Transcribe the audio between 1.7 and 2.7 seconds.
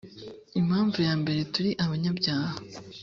abanyabyaha.